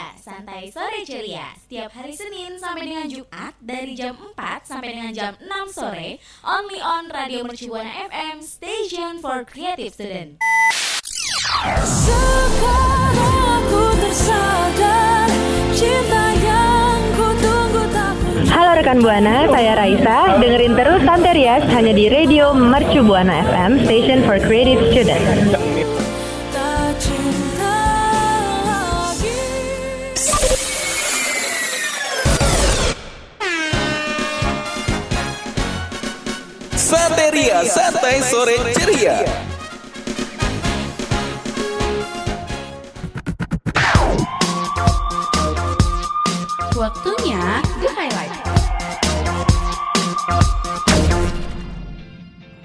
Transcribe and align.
Ceria, 0.00 0.16
santai 0.16 0.72
sore 0.72 1.04
ceria. 1.04 1.52
Setiap 1.60 1.92
hari 1.92 2.16
Senin 2.16 2.56
sampai 2.56 2.88
dengan 2.88 3.04
Jumat 3.04 3.52
dari 3.60 3.92
jam 3.92 4.16
4 4.16 4.64
sampai 4.64 4.96
dengan 4.96 5.12
jam 5.12 5.32
6 5.36 5.76
sore, 5.76 6.16
only 6.40 6.80
on 6.80 7.12
Radio 7.12 7.44
Mercubuana 7.44 8.08
FM, 8.08 8.40
station 8.40 9.20
for 9.20 9.44
creative 9.44 9.92
student. 9.92 10.40
Sekarang 11.84 13.60
aku 13.60 13.82
tersadar 14.00 15.28
cinta 15.76 16.24
yang 16.40 17.00
ku 17.12 17.28
tunggu 17.36 17.84
tak 17.92 18.16
Halo 18.48 18.80
rekan 18.80 19.04
Buana, 19.04 19.52
saya 19.52 19.76
Raisa. 19.76 20.40
Dengerin 20.40 20.80
terus 20.80 21.04
Santerias 21.04 21.64
hanya 21.76 21.92
di 21.92 22.08
Radio 22.08 22.56
Mercu 22.56 23.04
Buana 23.04 23.44
FM, 23.44 23.84
Station 23.84 24.24
for 24.24 24.40
Creative 24.40 24.80
Students. 24.96 25.59
Santeria 36.90 37.62
Santai 37.70 38.18
Sore 38.18 38.58
Ceria. 38.74 39.22
Waktunya 46.74 47.62
The 47.78 47.90
Highlight. 47.94 48.34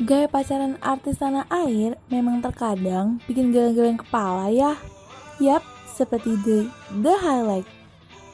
Gaya 0.01 0.25
pacaran 0.25 0.81
artis 0.81 1.21
tanah 1.21 1.45
air 1.53 1.93
memang 2.09 2.41
terkadang 2.41 3.21
bikin 3.29 3.53
geleng-geleng 3.53 4.01
kepala 4.01 4.49
ya. 4.49 4.73
Yap, 5.37 5.61
seperti 5.93 6.33
The, 6.41 6.65
The 7.05 7.13
Highlight. 7.13 7.74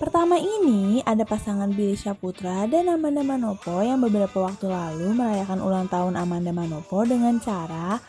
Pertama 0.01 0.33
ini 0.33 1.05
ada 1.05 1.21
pasangan 1.21 1.69
Billy 1.69 1.93
Syahputra 1.93 2.65
dan 2.65 2.89
Amanda 2.89 3.21
Manopo 3.21 3.85
yang 3.85 4.01
beberapa 4.01 4.49
waktu 4.49 4.65
lalu 4.65 5.13
merayakan 5.13 5.61
ulang 5.61 5.85
tahun 5.93 6.17
Amanda 6.17 6.49
Manopo 6.49 7.05
dengan 7.05 7.37
cara 7.37 8.01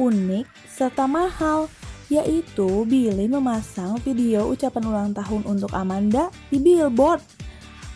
unik 0.00 0.48
serta 0.64 1.04
mahal, 1.04 1.68
yaitu 2.08 2.88
Billy 2.88 3.28
memasang 3.28 4.00
video 4.00 4.48
ucapan 4.48 4.88
ulang 4.88 5.10
tahun 5.12 5.44
untuk 5.44 5.76
Amanda 5.76 6.32
di 6.48 6.56
billboard. 6.56 7.20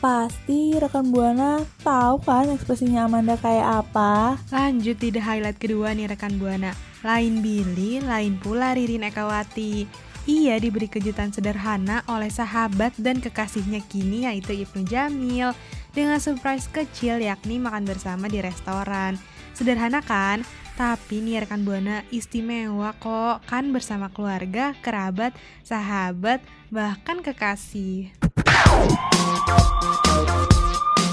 Pasti 0.04 0.76
rekan 0.76 1.08
Buana 1.08 1.64
tahu 1.80 2.20
kan 2.20 2.44
ekspresinya 2.52 3.08
Amanda 3.08 3.40
kayak 3.40 3.88
apa? 3.88 4.36
Lanjut 4.52 5.00
di 5.00 5.16
the 5.16 5.20
highlight 5.24 5.56
kedua 5.56 5.96
nih 5.96 6.12
rekan 6.12 6.36
Buana. 6.36 6.76
Lain 7.00 7.40
Billy, 7.40 8.04
lain 8.04 8.36
pula 8.36 8.76
Ririn 8.76 9.08
Ekawati. 9.08 9.88
Ia 10.28 10.60
diberi 10.60 10.84
kejutan 10.84 11.32
sederhana 11.32 12.04
oleh 12.04 12.28
sahabat 12.28 12.92
dan 13.00 13.24
kekasihnya 13.24 13.80
kini 13.88 14.28
yaitu 14.28 14.52
Ibnu 14.52 14.84
Jamil 14.84 15.56
dengan 15.96 16.20
surprise 16.20 16.68
kecil 16.68 17.24
yakni 17.24 17.56
makan 17.56 17.88
bersama 17.88 18.28
di 18.28 18.44
restoran. 18.44 19.16
Sederhana 19.56 20.04
kan? 20.04 20.44
Tapi 20.76 21.20
nih 21.20 21.44
rekan 21.44 21.64
Buana 21.64 22.04
istimewa 22.08 22.96
kok 22.96 23.44
kan 23.48 23.68
bersama 23.72 24.08
keluarga, 24.12 24.72
kerabat, 24.80 25.36
sahabat, 25.64 26.40
bahkan 26.72 27.20
kekasih. 27.20 28.12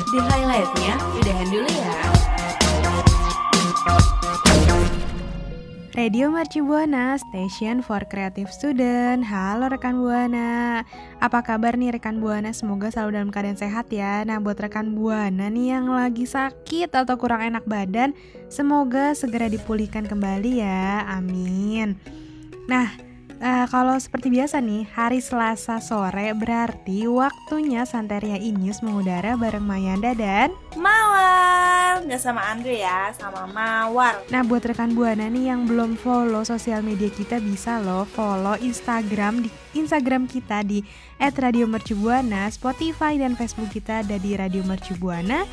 The 0.08 0.20
highlightnya 0.24 0.96
udahan 1.20 1.48
dulu 1.52 1.68
ya. 1.68 2.17
Radio 5.98 6.30
Merci 6.30 6.62
Buana, 6.62 7.18
Station 7.18 7.82
for 7.82 8.06
Creative 8.06 8.54
Student. 8.54 9.26
Halo 9.26 9.66
rekan 9.66 9.98
Buana. 9.98 10.86
Apa 11.18 11.42
kabar 11.42 11.74
nih 11.74 11.98
rekan 11.98 12.22
Buana? 12.22 12.54
Semoga 12.54 12.94
selalu 12.94 13.18
dalam 13.18 13.30
keadaan 13.34 13.58
sehat 13.58 13.90
ya. 13.90 14.22
Nah, 14.22 14.38
buat 14.38 14.62
rekan 14.62 14.94
Buana 14.94 15.50
nih 15.50 15.74
yang 15.74 15.90
lagi 15.90 16.30
sakit 16.30 16.94
atau 16.94 17.18
kurang 17.18 17.42
enak 17.42 17.66
badan, 17.66 18.14
semoga 18.46 19.18
segera 19.18 19.50
dipulihkan 19.50 20.06
kembali 20.06 20.62
ya. 20.62 21.02
Amin. 21.10 21.98
Nah, 22.70 22.94
eh, 23.42 23.66
kalau 23.70 23.98
seperti 23.98 24.34
biasa 24.34 24.62
nih, 24.62 24.86
hari 24.94 25.22
Selasa 25.24 25.82
sore 25.82 26.34
berarti 26.34 27.06
waktunya 27.06 27.86
Santeria 27.88 28.38
Inews 28.38 28.86
mengudara 28.86 29.38
bareng 29.38 29.66
Mayanda 29.66 30.14
dan 30.14 30.54
Mawar, 30.78 32.06
nggak 32.06 32.22
sama 32.22 32.42
Andre 32.50 32.82
ya, 32.82 33.14
sama 33.14 33.50
Mawar. 33.50 34.22
Nah 34.30 34.42
buat 34.46 34.66
rekan 34.66 34.94
Buana 34.98 35.30
nih 35.30 35.50
yang 35.54 35.66
belum 35.66 35.98
follow 35.98 36.46
sosial 36.46 36.86
media 36.86 37.10
kita 37.10 37.42
bisa 37.42 37.82
loh 37.82 38.06
follow 38.06 38.58
Instagram 38.62 39.46
di 39.46 39.50
Instagram 39.78 40.26
kita 40.30 40.62
di 40.66 40.82
@radiomercubuana, 41.18 42.50
Spotify 42.54 43.18
dan 43.18 43.34
Facebook 43.34 43.74
kita 43.74 44.06
ada 44.06 44.18
di 44.22 44.38
Radio 44.38 44.62
Mercubuana. 44.66 45.46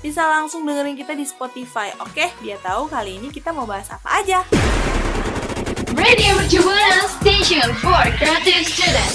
bisa 0.00 0.24
langsung 0.24 0.64
dengerin 0.64 0.96
kita 0.96 1.12
di 1.12 1.28
Spotify. 1.28 1.92
Oke, 2.00 2.32
biar 2.40 2.56
tahu 2.64 2.88
kali 2.88 3.20
ini 3.20 3.28
kita 3.28 3.52
mau 3.52 3.68
bahas 3.68 3.92
apa 3.92 4.24
aja. 4.24 4.40
Radio 5.92 6.40
Mercubuana, 6.40 7.04
station 7.20 7.68
for 7.84 8.00
creative 8.16 8.64
student. 8.64 9.12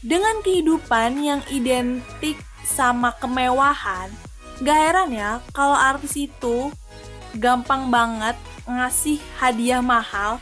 Dengan 0.00 0.40
kehidupan 0.40 1.20
yang 1.20 1.44
identik 1.52 2.40
sama 2.64 3.12
kemewahan, 3.20 4.08
gak 4.60 4.78
heran 4.78 5.10
ya 5.12 5.40
kalau 5.56 5.74
artis 5.76 6.16
itu 6.16 6.68
gampang 7.36 7.88
banget 7.88 8.36
ngasih 8.68 9.18
hadiah 9.40 9.82
mahal 9.82 10.38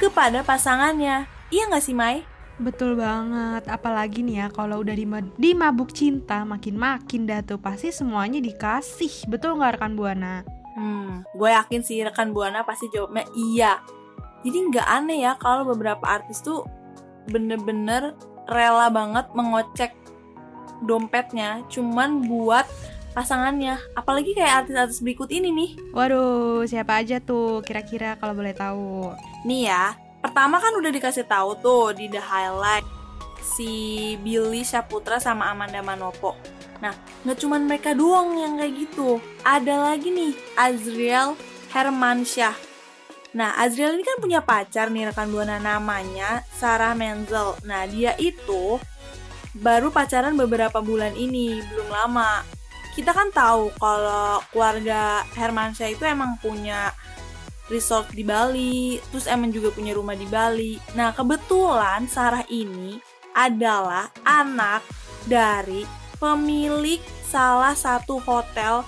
kepada 0.00 0.40
pasangannya. 0.40 1.28
Iya 1.50 1.68
gak 1.68 1.84
sih, 1.84 1.92
Mai? 1.92 2.24
Betul 2.60 3.00
banget, 3.00 3.64
apalagi 3.72 4.20
nih 4.20 4.44
ya 4.44 4.46
kalau 4.52 4.84
udah 4.84 4.92
dima- 4.92 5.32
dimabuk 5.40 5.96
cinta 5.96 6.44
makin-makin 6.44 7.24
dah 7.24 7.40
tuh 7.40 7.56
pasti 7.56 7.88
semuanya 7.88 8.36
dikasih. 8.36 9.24
Betul 9.32 9.56
nggak 9.56 9.80
rekan 9.80 9.96
Buana? 9.96 10.44
Hmm, 10.76 11.24
gue 11.32 11.48
yakin 11.48 11.80
sih 11.80 12.04
rekan 12.04 12.36
Buana 12.36 12.60
pasti 12.62 12.92
jawabnya 12.92 13.24
iya. 13.32 13.80
Jadi 14.44 14.56
nggak 14.72 14.88
aneh 14.88 15.24
ya 15.24 15.40
kalau 15.40 15.64
beberapa 15.64 16.04
artis 16.04 16.44
tuh 16.44 16.68
bener-bener 17.32 18.12
rela 18.44 18.92
banget 18.92 19.28
mengocek 19.32 19.96
dompetnya 20.84 21.64
cuman 21.68 22.24
buat 22.24 22.64
pasangannya. 23.12 23.78
Apalagi 23.94 24.34
kayak 24.34 24.66
artis-artis 24.66 25.02
berikut 25.02 25.28
ini 25.30 25.50
nih. 25.50 25.70
Waduh, 25.94 26.66
siapa 26.66 27.02
aja 27.02 27.18
tuh 27.18 27.62
kira-kira 27.66 28.16
kalau 28.18 28.34
boleh 28.34 28.54
tahu? 28.54 29.12
Nih 29.44 29.70
ya, 29.70 29.94
pertama 30.22 30.58
kan 30.58 30.74
udah 30.76 30.90
dikasih 30.92 31.26
tahu 31.26 31.58
tuh 31.58 31.96
di 31.96 32.06
the 32.06 32.20
highlight 32.20 32.86
si 33.40 34.14
Billy 34.20 34.62
Syahputra 34.62 35.18
sama 35.18 35.50
Amanda 35.50 35.80
Manopo. 35.80 36.36
Nah, 36.80 36.96
nggak 37.24 37.38
cuman 37.40 37.68
mereka 37.68 37.92
doang 37.92 38.40
yang 38.40 38.56
kayak 38.56 38.74
gitu. 38.88 39.20
Ada 39.44 39.92
lagi 39.92 40.08
nih 40.08 40.32
Azriel 40.56 41.36
Hermansyah. 41.72 42.56
Nah, 43.30 43.54
Azriel 43.60 43.94
ini 43.94 44.02
kan 44.02 44.18
punya 44.18 44.40
pacar 44.42 44.90
nih 44.90 45.12
rekan 45.12 45.30
buana 45.30 45.60
namanya 45.62 46.42
Sarah 46.50 46.96
Menzel. 46.98 47.54
Nah, 47.62 47.86
dia 47.86 48.16
itu 48.18 48.80
baru 49.54 49.94
pacaran 49.94 50.34
beberapa 50.34 50.82
bulan 50.82 51.14
ini, 51.14 51.62
belum 51.70 51.88
lama. 51.90 52.42
Kita 52.90 53.14
kan 53.14 53.30
tahu 53.30 53.70
kalau 53.78 54.42
keluarga 54.50 55.22
Hermansyah 55.32 55.88
itu 55.94 56.02
emang 56.04 56.36
punya 56.42 56.90
resort 57.70 58.10
di 58.10 58.26
Bali, 58.26 58.98
terus 59.08 59.30
emang 59.30 59.54
juga 59.54 59.70
punya 59.70 59.94
rumah 59.94 60.18
di 60.18 60.26
Bali. 60.26 60.74
Nah, 60.98 61.14
kebetulan 61.14 62.10
Sarah 62.10 62.42
ini 62.50 62.98
adalah 63.30 64.10
anak 64.26 64.82
dari 65.30 65.86
pemilik 66.18 66.98
salah 67.30 67.78
satu 67.78 68.18
hotel 68.26 68.82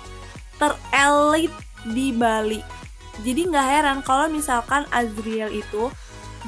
terelit 0.58 1.54
di 1.86 2.10
Bali. 2.10 2.58
Jadi 3.22 3.46
nggak 3.46 3.68
heran 3.70 3.98
kalau 4.02 4.26
misalkan 4.26 4.82
Azriel 4.90 5.54
itu 5.54 5.88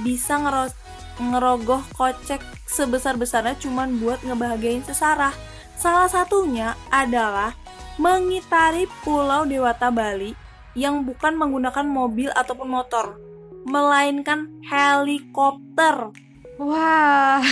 bisa 0.02 0.34
ngero- 0.42 0.74
ngerogoh 1.22 1.86
kocek 1.94 2.42
sebesar-besarnya 2.66 3.54
cuman 3.62 4.02
buat 4.02 4.18
ngebahagiain 4.26 4.82
sesarah. 4.82 5.34
Salah 5.74 6.08
satunya 6.08 6.78
adalah 6.88 7.54
mengitari 7.98 8.90
Pulau 9.02 9.46
Dewata 9.46 9.90
Bali 9.90 10.34
yang 10.74 11.06
bukan 11.06 11.38
menggunakan 11.38 11.86
mobil 11.86 12.30
ataupun 12.34 12.66
motor, 12.66 13.18
melainkan 13.66 14.50
helikopter. 14.66 16.10
Wah, 16.58 17.42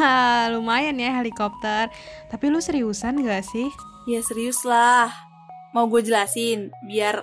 lumayan 0.54 0.98
ya 0.98 1.18
helikopter. 1.18 1.90
Tapi 2.30 2.44
lu 2.50 2.62
seriusan 2.62 3.22
gak 3.26 3.46
sih? 3.46 3.70
Ya 4.06 4.22
serius 4.22 4.62
lah. 4.66 5.10
Mau 5.74 5.86
gue 5.90 6.02
jelasin 6.02 6.70
biar 6.86 7.22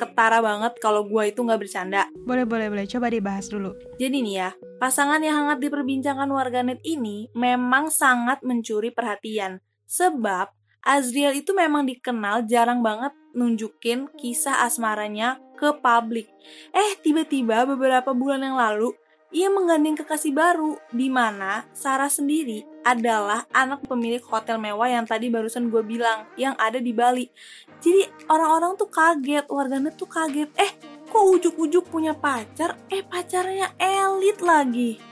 ketara 0.00 0.40
banget 0.40 0.80
kalau 0.80 1.04
gua 1.04 1.28
itu 1.28 1.44
nggak 1.44 1.60
bercanda. 1.60 2.08
Boleh, 2.24 2.48
boleh, 2.48 2.72
boleh. 2.72 2.88
Coba 2.88 3.12
dibahas 3.12 3.52
dulu. 3.52 3.76
Jadi 4.00 4.24
nih 4.24 4.34
ya, 4.40 4.50
pasangan 4.80 5.20
yang 5.20 5.44
hangat 5.44 5.60
diperbincangkan 5.60 6.32
warganet 6.32 6.80
ini 6.88 7.28
memang 7.36 7.92
sangat 7.92 8.40
mencuri 8.40 8.88
perhatian. 8.88 9.60
Sebab 9.90 10.54
Azriel 10.86 11.42
itu 11.42 11.50
memang 11.50 11.82
dikenal 11.82 12.46
jarang 12.46 12.78
banget 12.80 13.10
nunjukin 13.34 14.06
kisah 14.14 14.62
asmaranya 14.62 15.42
ke 15.58 15.74
publik. 15.82 16.30
Eh, 16.70 16.94
tiba-tiba 17.02 17.66
beberapa 17.66 18.14
bulan 18.14 18.40
yang 18.40 18.54
lalu, 18.54 18.94
ia 19.34 19.50
menggandeng 19.50 19.98
kekasih 19.98 20.34
baru, 20.34 20.78
di 20.94 21.10
mana 21.10 21.66
Sarah 21.74 22.10
sendiri 22.10 22.62
adalah 22.86 23.44
anak 23.52 23.84
pemilik 23.86 24.22
hotel 24.24 24.56
mewah 24.56 24.88
yang 24.88 25.04
tadi 25.04 25.28
barusan 25.28 25.68
gue 25.68 25.82
bilang, 25.82 26.26
yang 26.34 26.54
ada 26.56 26.78
di 26.78 26.94
Bali. 26.94 27.26
Jadi 27.82 28.06
orang-orang 28.30 28.78
tuh 28.78 28.90
kaget, 28.90 29.46
warganet 29.50 29.94
tuh 29.98 30.08
kaget. 30.08 30.48
Eh, 30.54 30.72
kok 31.10 31.24
ujuk-ujuk 31.34 31.90
punya 31.90 32.16
pacar? 32.16 32.78
Eh, 32.88 33.02
pacarnya 33.04 33.74
elit 33.76 34.38
lagi. 34.42 35.09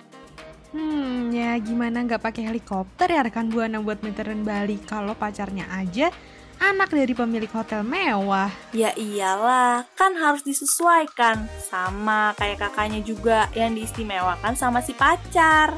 Hmm, 0.72 1.32
ya 1.32 1.56
gimana 1.56 2.04
nggak 2.04 2.20
pakai 2.20 2.52
helikopter 2.52 3.08
ya 3.08 3.24
rekan 3.24 3.48
Buana 3.48 3.80
buat 3.80 4.04
muterin 4.04 4.44
Bali 4.44 4.76
kalau 4.84 5.16
pacarnya 5.16 5.64
aja 5.72 6.12
anak 6.58 6.90
dari 6.90 7.14
pemilik 7.14 7.48
hotel 7.54 7.86
mewah. 7.86 8.50
Ya 8.74 8.92
iyalah, 8.98 9.86
kan 9.94 10.18
harus 10.18 10.42
disesuaikan 10.42 11.46
sama 11.62 12.34
kayak 12.34 12.68
kakaknya 12.68 13.00
juga 13.00 13.46
yang 13.54 13.72
diistimewakan 13.78 14.58
sama 14.58 14.82
si 14.82 14.92
pacar. 14.92 15.72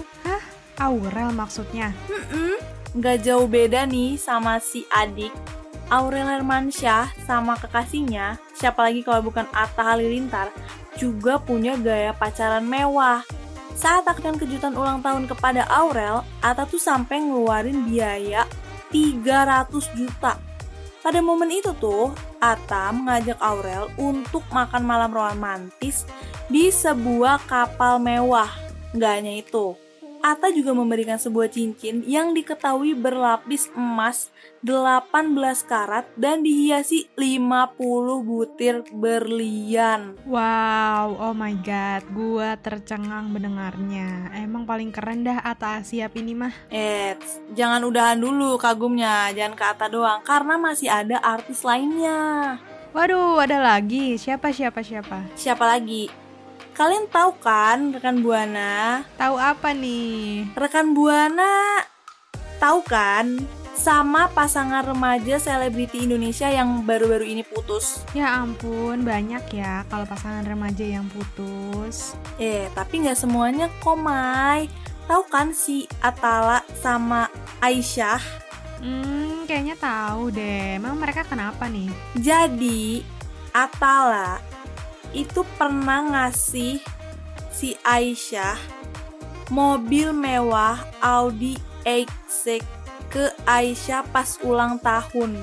Aurel 0.81 1.31
maksudnya. 1.37 1.93
Mm-mm, 2.09 2.57
nggak 2.97 3.21
jauh 3.23 3.45
beda 3.45 3.85
nih 3.85 4.17
sama 4.17 4.57
si 4.59 4.89
adik 4.89 5.31
Aurel 5.91 6.31
Hermansyah 6.31 7.27
sama 7.27 7.59
kekasihnya, 7.59 8.39
siapa 8.55 8.87
lagi 8.87 9.03
kalau 9.03 9.27
bukan 9.27 9.43
Atta 9.51 9.83
Halilintar, 9.83 10.55
juga 10.95 11.43
punya 11.43 11.75
gaya 11.75 12.15
pacaran 12.15 12.63
mewah. 12.63 13.27
Saat 13.81 14.05
akan 14.05 14.37
kejutan 14.37 14.77
ulang 14.77 15.01
tahun 15.01 15.25
kepada 15.25 15.65
Aurel, 15.73 16.21
Atta 16.45 16.69
tuh 16.69 16.77
sampai 16.77 17.25
ngeluarin 17.25 17.89
biaya 17.89 18.45
300 18.93 19.73
juta. 19.97 20.37
Pada 21.01 21.19
momen 21.25 21.49
itu 21.49 21.73
tuh, 21.81 22.13
Atta 22.45 22.93
mengajak 22.93 23.41
Aurel 23.41 23.89
untuk 23.97 24.45
makan 24.53 24.85
malam 24.85 25.09
romantis 25.09 26.05
di 26.53 26.69
sebuah 26.69 27.41
kapal 27.49 27.97
mewah. 27.97 28.53
Gak 28.93 29.25
hanya 29.25 29.41
itu, 29.41 29.73
Atta 30.21 30.53
juga 30.53 30.77
memberikan 30.77 31.17
sebuah 31.17 31.49
cincin 31.49 32.05
yang 32.05 32.37
diketahui 32.37 32.93
berlapis 32.93 33.73
emas 33.73 34.29
18 34.61 35.09
karat 35.65 36.05
dan 36.21 36.45
dihiasi 36.45 37.09
50 37.17 38.29
butir 38.29 38.85
berlian. 38.93 40.21
Wow, 40.29 41.17
oh 41.17 41.33
my 41.33 41.57
god, 41.65 42.05
gua 42.13 42.61
tercengang 42.61 43.33
mendengarnya. 43.33 44.29
Emang 44.37 44.69
paling 44.69 44.93
keren 44.93 45.25
dah 45.25 45.41
Atta 45.41 45.81
Siap 45.81 46.13
ini 46.21 46.37
mah. 46.37 46.53
Eits, 46.69 47.41
jangan 47.57 47.81
udahan 47.89 48.21
dulu 48.21 48.61
kagumnya, 48.61 49.33
jangan 49.33 49.57
ke 49.57 49.65
Atta 49.65 49.89
doang, 49.89 50.21
karena 50.21 50.61
masih 50.61 50.93
ada 50.93 51.17
artis 51.25 51.65
lainnya. 51.65 52.61
Waduh, 52.93 53.41
ada 53.41 53.57
lagi. 53.57 54.21
Siapa 54.21 54.53
siapa 54.53 54.85
siapa? 54.85 55.25
Siapa 55.33 55.65
lagi? 55.65 56.30
Kalian 56.81 57.13
tahu 57.13 57.37
kan 57.45 57.93
rekan 57.93 58.25
Buana? 58.25 59.05
Tahu 59.21 59.37
apa 59.37 59.77
nih? 59.77 60.49
Rekan 60.57 60.97
Buana 60.97 61.85
tahu 62.57 62.81
kan 62.89 63.37
sama 63.77 64.33
pasangan 64.33 64.89
remaja 64.89 65.37
selebriti 65.37 66.09
Indonesia 66.09 66.49
yang 66.49 66.89
baru-baru 66.89 67.29
ini 67.29 67.45
putus. 67.45 68.01
Ya 68.17 68.33
ampun, 68.33 69.05
banyak 69.05 69.45
ya 69.53 69.85
kalau 69.93 70.09
pasangan 70.09 70.41
remaja 70.41 70.81
yang 70.81 71.05
putus. 71.13 72.17
Eh, 72.41 72.73
tapi 72.73 73.05
nggak 73.05 73.29
semuanya 73.29 73.69
kok, 73.85 74.01
Mai. 74.01 74.65
Tahu 75.05 75.29
kan 75.29 75.53
si 75.53 75.85
Atala 76.01 76.65
sama 76.81 77.29
Aisyah? 77.61 78.25
Hmm, 78.81 79.45
kayaknya 79.45 79.77
tahu 79.77 80.33
deh. 80.33 80.81
Emang 80.81 80.97
mereka 80.97 81.29
kenapa 81.29 81.69
nih? 81.69 81.93
Jadi, 82.17 83.05
Atala 83.53 84.60
itu 85.11 85.43
pernah 85.59 86.07
ngasih 86.07 86.79
si 87.51 87.75
Aisyah 87.83 88.57
mobil 89.51 90.15
mewah 90.15 90.79
Audi 91.03 91.59
A6 91.83 92.63
ke 93.11 93.35
Aisyah 93.43 94.07
pas 94.15 94.39
ulang 94.47 94.79
tahun. 94.79 95.35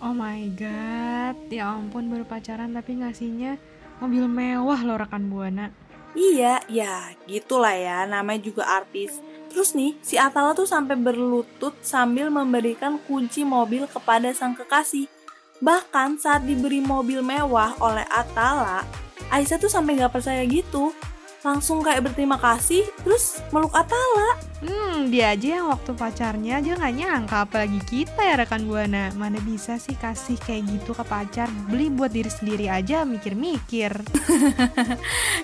Oh 0.00 0.12
my 0.12 0.52
god, 0.56 1.36
ya 1.52 1.76
ampun 1.76 2.08
baru 2.08 2.24
pacaran 2.24 2.72
tapi 2.72 3.00
ngasihnya 3.00 3.60
mobil 4.00 4.28
mewah 4.28 4.80
loh 4.84 5.00
rekan 5.00 5.28
Buana. 5.28 5.72
Iya, 6.16 6.60
ya 6.66 7.14
gitulah 7.28 7.76
ya, 7.76 8.02
namanya 8.08 8.42
juga 8.42 8.66
artis. 8.66 9.22
Terus 9.50 9.74
nih, 9.78 9.94
si 10.02 10.18
Atala 10.18 10.54
tuh 10.54 10.66
sampai 10.66 10.98
berlutut 10.98 11.74
sambil 11.82 12.30
memberikan 12.30 12.98
kunci 13.06 13.46
mobil 13.46 13.86
kepada 13.86 14.30
sang 14.34 14.58
kekasih. 14.58 15.06
Bahkan 15.60 16.16
saat 16.16 16.48
diberi 16.48 16.80
mobil 16.80 17.20
mewah 17.20 17.76
oleh 17.84 18.04
Atala, 18.08 18.80
Aisyah 19.28 19.60
tuh 19.60 19.70
sampai 19.70 20.00
nggak 20.00 20.16
percaya 20.16 20.42
gitu. 20.48 20.90
Langsung 21.40 21.80
kayak 21.80 22.04
berterima 22.04 22.36
kasih, 22.36 22.84
terus 23.00 23.40
meluk 23.48 23.72
Atala. 23.72 24.36
Hmm, 24.60 25.08
dia 25.08 25.32
aja 25.32 25.60
yang 25.60 25.72
waktu 25.72 25.96
pacarnya 25.96 26.60
aja 26.60 26.76
nggak 26.76 26.96
nyangka 27.00 27.48
apalagi 27.48 27.80
kita 27.88 28.20
ya 28.20 28.36
rekan 28.44 28.68
Buana. 28.68 29.08
Mana 29.16 29.40
bisa 29.40 29.80
sih 29.80 29.96
kasih 29.96 30.36
kayak 30.36 30.68
gitu 30.68 30.92
ke 30.92 31.00
pacar, 31.04 31.48
beli 31.68 31.88
buat 31.88 32.12
diri 32.12 32.28
sendiri 32.28 32.68
aja 32.68 33.04
mikir-mikir. 33.08 33.92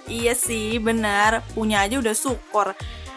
Iya 0.06 0.38
sih, 0.38 0.78
benar. 0.78 1.42
Punya 1.50 1.82
aja 1.82 1.98
udah 1.98 2.14
syukur. 2.14 2.76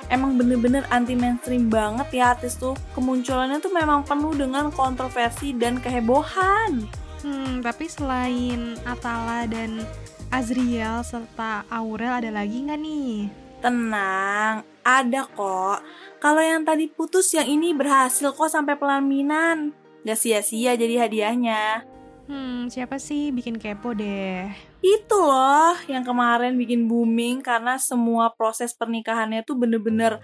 Emang 0.10 0.36
bener-bener 0.36 0.84
anti 0.90 1.14
mainstream 1.14 1.70
banget 1.70 2.10
ya 2.10 2.34
artis 2.34 2.58
tuh. 2.58 2.74
Kemunculannya 2.98 3.62
tuh 3.62 3.70
memang 3.70 4.02
penuh 4.02 4.34
dengan 4.34 4.74
kontroversi 4.74 5.54
dan 5.54 5.78
kehebohan. 5.78 6.90
Hmm, 7.22 7.62
tapi 7.62 7.86
selain 7.86 8.74
Atala 8.84 9.46
dan 9.46 9.86
Azriel 10.34 11.06
serta 11.06 11.66
Aurel 11.70 12.26
ada 12.26 12.32
lagi 12.34 12.66
nggak 12.66 12.80
nih? 12.80 13.16
Tenang, 13.60 14.64
ada 14.82 15.22
kok. 15.28 15.84
Kalau 16.24 16.40
yang 16.40 16.64
tadi 16.64 16.88
putus, 16.88 17.32
yang 17.36 17.48
ini 17.48 17.76
berhasil 17.76 18.32
kok 18.32 18.48
sampai 18.48 18.80
pelaminan. 18.80 19.76
Gak 20.08 20.16
sia-sia 20.16 20.80
jadi 20.80 21.08
hadiahnya. 21.08 21.84
Hmm, 22.32 22.72
siapa 22.72 23.02
sih 23.02 23.36
bikin 23.36 23.60
kepo 23.60 23.92
deh? 23.92 24.69
Itu 24.80 25.18
loh 25.20 25.76
yang 25.92 26.08
kemarin 26.08 26.56
bikin 26.56 26.88
booming 26.88 27.44
karena 27.44 27.76
semua 27.76 28.32
proses 28.32 28.72
pernikahannya 28.72 29.44
tuh 29.44 29.60
bener-bener 29.60 30.24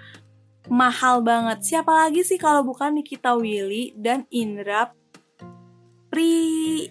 mahal 0.71 1.19
banget. 1.19 1.61
Siapa 1.61 1.91
lagi 1.91 2.23
sih 2.23 2.39
kalau 2.39 2.63
bukan 2.63 2.95
Nikita 2.95 3.35
Willy 3.35 3.91
dan 3.99 4.23
Indra 4.31 4.95
Pri 6.07 6.87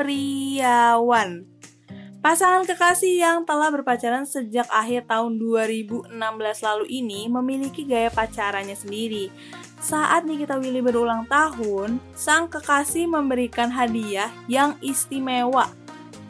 Priawan. 0.00 1.54
Pasangan 2.24 2.64
kekasih 2.64 3.20
yang 3.20 3.38
telah 3.44 3.68
berpacaran 3.68 4.24
sejak 4.24 4.64
akhir 4.72 5.04
tahun 5.12 5.36
2016 5.36 6.08
lalu 6.64 6.86
ini 6.88 7.28
memiliki 7.28 7.84
gaya 7.84 8.08
pacarannya 8.08 8.72
sendiri. 8.72 9.28
Saat 9.84 10.24
Nikita 10.24 10.56
Willy 10.56 10.80
berulang 10.80 11.28
tahun, 11.28 12.00
sang 12.16 12.48
kekasih 12.48 13.04
memberikan 13.04 13.68
hadiah 13.68 14.32
yang 14.48 14.72
istimewa. 14.80 15.83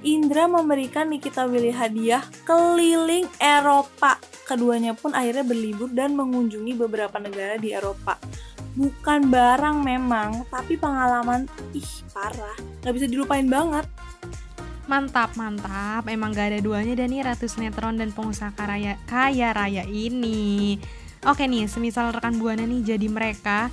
Indra 0.04 0.44
memberikan 0.44 1.08
Nikita 1.08 1.49
Willy 1.49 1.73
hadiah 1.73 2.20
keliling 2.44 3.25
Eropa. 3.40 4.20
Keduanya 4.44 4.92
pun 4.92 5.16
akhirnya 5.16 5.40
berlibur 5.40 5.88
dan 5.88 6.12
mengunjungi 6.12 6.76
beberapa 6.76 7.16
negara 7.16 7.56
di 7.56 7.73
Eropa. 7.73 8.20
Bukan 8.76 9.32
barang 9.32 9.80
memang, 9.80 10.44
tapi 10.52 10.76
pengalaman 10.76 11.49
ih 11.73 11.92
parah, 12.12 12.52
nggak 12.84 12.92
bisa 12.92 13.06
dilupain 13.08 13.49
banget. 13.49 13.88
Mantap, 14.84 15.32
mantap. 15.40 16.04
Emang 16.12 16.37
gak 16.37 16.52
ada 16.52 16.61
duanya 16.61 16.92
dan 16.92 17.08
nih 17.08 17.25
Ratu 17.25 17.49
Sinetron 17.49 17.96
dan 17.96 18.12
pengusaha 18.12 18.52
kaya, 18.52 19.00
kaya 19.08 19.56
raya 19.56 19.88
ini. 19.88 20.76
Oke 21.25 21.49
nih, 21.49 21.64
semisal 21.64 22.12
rekan 22.12 22.37
Buana 22.37 22.68
nih 22.68 22.84
jadi 22.84 23.08
mereka, 23.08 23.73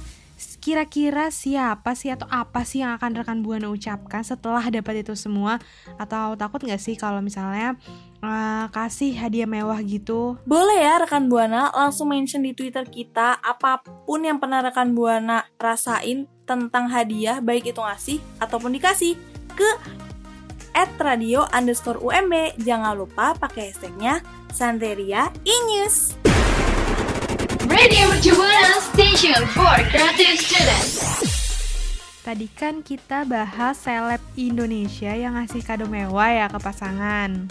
kira-kira 0.61 1.29
siapa 1.29 1.93
sih 1.93 2.13
atau 2.13 2.25
apa 2.29 2.65
sih 2.65 2.81
yang 2.81 2.97
akan 2.97 3.17
rekan 3.17 3.39
Buana 3.45 3.69
ucapkan 3.69 4.25
setelah 4.25 4.61
dapat 4.69 5.05
itu 5.05 5.13
semua? 5.17 5.61
Atau 6.01 6.37
takut 6.37 6.61
nggak 6.61 6.81
sih 6.81 6.95
kalau 6.97 7.19
misalnya 7.19 7.77
uh, 8.21 8.65
kasih 8.73 9.17
hadiah 9.17 9.49
mewah 9.49 9.77
gitu? 9.83 10.39
Boleh 10.45 10.81
ya 10.81 11.01
rekan 11.01 11.29
Buana 11.29 11.69
langsung 11.73 12.09
mention 12.09 12.45
di 12.45 12.53
Twitter 12.53 12.85
kita 12.87 13.37
apa 13.41 13.85
pun 13.85 14.23
yang 14.23 14.41
pernah 14.41 14.65
rekan 14.65 14.93
Buana 14.97 15.45
rasain 15.57 16.29
tentang 16.45 16.89
hadiah 16.89 17.39
baik 17.39 17.71
itu 17.71 17.81
ngasih 17.81 18.17
ataupun 18.41 18.75
dikasih 18.75 19.15
ke 19.53 19.69
at 20.71 20.91
radio 20.99 21.45
underscore 21.51 21.99
UMB. 21.99 22.59
Jangan 22.63 22.95
lupa 22.95 23.35
pakai 23.35 23.71
hashtagnya 23.71 24.23
Santeria 24.51 25.31
Inews. 25.43 26.30
Radio 27.71 28.11
Mercubuana 28.11 28.83
Station 28.83 29.47
for 29.55 29.79
Creative 29.95 30.35
Students. 30.35 30.91
Tadi 32.19 32.51
kan 32.51 32.83
kita 32.83 33.23
bahas 33.23 33.79
seleb 33.79 34.19
Indonesia 34.35 35.15
yang 35.15 35.39
ngasih 35.39 35.63
kado 35.63 35.87
mewah 35.87 36.35
ya 36.35 36.45
ke 36.51 36.59
pasangan. 36.59 37.47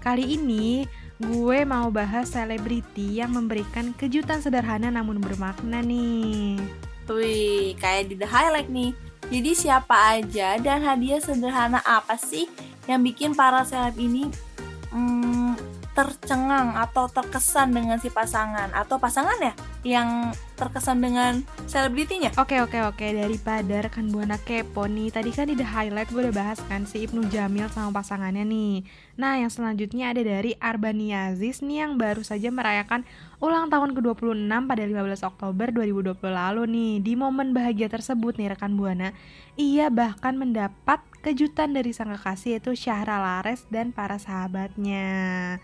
Kali 0.00 0.40
ini 0.40 0.88
gue 1.20 1.60
mau 1.68 1.92
bahas 1.92 2.32
selebriti 2.32 3.20
yang 3.20 3.36
memberikan 3.36 3.92
kejutan 3.92 4.40
sederhana 4.40 4.88
namun 4.88 5.20
bermakna 5.20 5.84
nih. 5.84 6.56
Wih, 7.12 7.76
kayak 7.76 8.08
di 8.08 8.14
The 8.16 8.24
Highlight 8.24 8.72
nih. 8.72 8.96
Jadi 9.28 9.50
siapa 9.52 10.24
aja 10.24 10.56
dan 10.56 10.80
hadiah 10.80 11.20
sederhana 11.20 11.84
apa 11.84 12.16
sih 12.16 12.48
yang 12.88 13.04
bikin 13.04 13.36
para 13.36 13.60
seleb 13.68 14.00
ini 14.00 14.32
tercengang 15.94 16.74
atau 16.74 17.06
terkesan 17.06 17.70
dengan 17.70 18.02
si 18.02 18.10
pasangan 18.10 18.74
atau 18.74 18.98
pasangan 18.98 19.38
ya 19.38 19.54
yang 19.86 20.34
terkesan 20.58 20.98
dengan 20.98 21.46
selebritinya? 21.70 22.34
Oke 22.34 22.58
oke 22.58 22.82
oke 22.82 23.06
daripada 23.14 23.86
rekan 23.86 24.10
buana 24.10 24.34
kepo 24.42 24.90
nih 24.90 25.14
tadi 25.14 25.30
kan 25.30 25.46
di 25.46 25.54
the 25.54 25.62
highlight 25.62 26.10
gue 26.10 26.18
udah 26.18 26.34
bahas 26.34 26.58
kan 26.66 26.82
si 26.82 27.06
Ibnu 27.06 27.30
Jamil 27.30 27.70
sama 27.70 27.94
pasangannya 27.94 28.42
nih. 28.42 28.82
Nah 29.14 29.38
yang 29.38 29.54
selanjutnya 29.54 30.10
ada 30.10 30.22
dari 30.26 30.58
Arbani 30.58 31.14
Aziz 31.14 31.62
nih 31.62 31.86
yang 31.86 31.94
baru 31.94 32.26
saja 32.26 32.50
merayakan 32.50 33.06
ulang 33.38 33.70
tahun 33.70 33.94
ke-26 33.94 34.50
pada 34.50 34.82
15 34.82 35.30
Oktober 35.30 35.66
2020 35.70 36.18
lalu 36.26 36.62
nih. 36.66 36.92
Di 37.06 37.12
momen 37.14 37.54
bahagia 37.54 37.86
tersebut 37.86 38.34
nih 38.34 38.50
rekan 38.58 38.74
buana, 38.74 39.14
ia 39.54 39.86
bahkan 39.94 40.34
mendapat 40.34 40.98
kejutan 41.22 41.70
dari 41.70 41.94
sang 41.94 42.10
kekasih 42.10 42.58
yaitu 42.58 42.74
Syahra 42.74 43.22
Lares 43.22 43.64
dan 43.70 43.94
para 43.94 44.18
sahabatnya. 44.18 45.62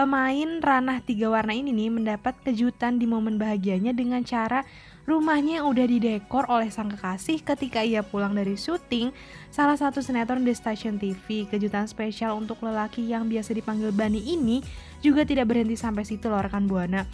Pemain 0.00 0.64
ranah 0.64 1.04
tiga 1.04 1.28
warna 1.28 1.52
ini 1.52 1.76
nih 1.76 1.92
mendapat 1.92 2.32
kejutan 2.40 2.96
di 2.96 3.04
momen 3.04 3.36
bahagianya 3.36 3.92
dengan 3.92 4.24
cara 4.24 4.64
rumahnya 5.04 5.60
yang 5.60 5.68
udah 5.68 5.84
didekor 5.84 6.48
oleh 6.48 6.72
sang 6.72 6.88
kekasih 6.88 7.44
ketika 7.44 7.84
ia 7.84 8.00
pulang 8.00 8.32
dari 8.32 8.56
syuting 8.56 9.12
salah 9.52 9.76
satu 9.76 10.00
sinetron 10.00 10.40
di 10.40 10.56
stasiun 10.56 10.96
TV. 10.96 11.44
Kejutan 11.44 11.84
spesial 11.84 12.32
untuk 12.32 12.64
lelaki 12.64 13.12
yang 13.12 13.28
biasa 13.28 13.52
dipanggil 13.52 13.92
Bani 13.92 14.24
ini 14.24 14.64
juga 15.04 15.28
tidak 15.28 15.52
berhenti 15.52 15.76
sampai 15.76 16.08
situ 16.08 16.32
loh 16.32 16.40
rekan 16.40 16.64
Buana. 16.64 17.04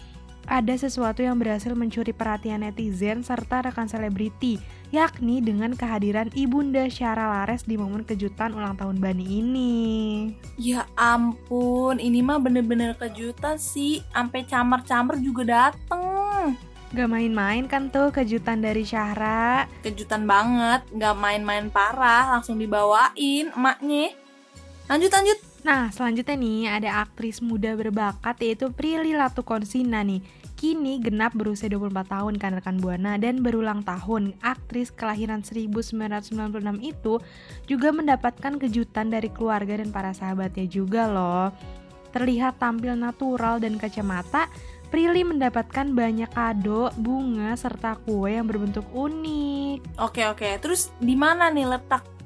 Ada 0.47 0.87
sesuatu 0.87 1.19
yang 1.19 1.35
berhasil 1.35 1.75
mencuri 1.75 2.15
perhatian 2.15 2.63
netizen 2.63 3.19
serta 3.19 3.67
rekan 3.67 3.91
selebriti, 3.91 4.55
yakni 4.95 5.43
dengan 5.43 5.75
kehadiran 5.75 6.31
Ibunda 6.31 6.87
Syara 6.87 7.27
Lares 7.27 7.67
di 7.67 7.75
momen 7.75 8.07
kejutan 8.07 8.55
ulang 8.55 8.79
tahun 8.79 9.03
Bani 9.03 9.27
ini. 9.27 9.75
Ya 10.55 10.87
ampun, 10.95 11.99
ini 11.99 12.23
mah 12.23 12.39
bener-bener 12.39 12.95
kejutan 12.95 13.59
sih. 13.59 13.99
Sampai 14.15 14.47
camar-camar 14.47 15.19
juga 15.19 15.43
dateng. 15.43 16.55
Gak 16.95 17.11
main-main 17.11 17.67
kan 17.67 17.91
tuh 17.91 18.15
kejutan 18.15 18.63
dari 18.63 18.87
Syahra. 18.87 19.67
Kejutan 19.83 20.23
banget, 20.23 20.87
nggak 20.95 21.15
main-main 21.19 21.67
parah, 21.67 22.39
langsung 22.39 22.55
dibawain 22.55 23.51
emaknya. 23.51 24.15
Lanjut 24.87 25.11
lanjut. 25.11 25.46
Nah, 25.65 25.89
selanjutnya 25.89 26.37
nih 26.37 26.69
ada 26.69 26.89
aktris 27.01 27.41
muda 27.41 27.73
berbakat 27.73 28.37
yaitu 28.45 28.69
Prilly 28.69 29.17
Latukonsina 29.17 30.05
nih. 30.05 30.21
Kini 30.57 30.97
genap 30.97 31.37
berusia 31.37 31.69
24 31.69 32.17
tahun 32.17 32.33
kan 32.41 32.57
rekan 32.57 32.77
Buana 32.81 33.17
dan 33.21 33.45
berulang 33.45 33.85
tahun. 33.85 34.33
Aktris 34.41 34.89
kelahiran 34.89 35.45
1996 35.45 36.33
itu 36.81 37.21
juga 37.69 37.89
mendapatkan 37.93 38.57
kejutan 38.57 39.13
dari 39.13 39.29
keluarga 39.29 39.77
dan 39.77 39.93
para 39.93 40.17
sahabatnya 40.17 40.65
juga 40.65 41.05
loh. 41.05 41.53
Terlihat 42.09 42.57
tampil 42.57 42.97
natural 42.97 43.61
dan 43.61 43.77
kacamata, 43.77 44.49
Prilly 44.87 45.27
mendapatkan 45.27 45.93
banyak 45.93 46.31
kado, 46.31 46.89
bunga, 46.95 47.53
serta 47.59 47.99
kue 48.07 48.33
yang 48.33 48.47
berbentuk 48.47 48.87
unik. 48.95 49.99
Oke 49.99 50.25
oke, 50.25 50.47
terus 50.63 50.95
di 50.97 51.13
mana 51.13 51.51
nih 51.51 51.69
letak 51.69 52.16